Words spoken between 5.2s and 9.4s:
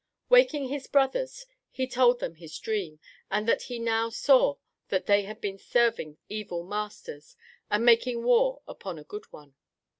had been serving evil masters and making war upon a good